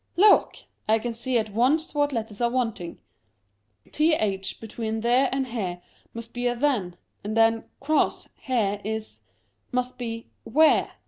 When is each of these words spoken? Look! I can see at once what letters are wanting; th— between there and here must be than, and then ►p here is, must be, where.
Look! 0.17 0.55
I 0.89 0.97
can 0.97 1.13
see 1.13 1.37
at 1.37 1.51
once 1.51 1.93
what 1.93 2.11
letters 2.11 2.41
are 2.41 2.49
wanting; 2.49 2.97
th— 3.91 4.59
between 4.59 5.01
there 5.01 5.29
and 5.31 5.45
here 5.49 5.83
must 6.11 6.33
be 6.33 6.51
than, 6.51 6.97
and 7.23 7.37
then 7.37 7.65
►p 7.83 8.27
here 8.37 8.81
is, 8.83 9.19
must 9.71 9.99
be, 9.99 10.31
where. 10.43 10.93